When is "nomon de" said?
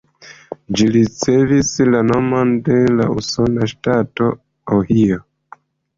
2.11-2.79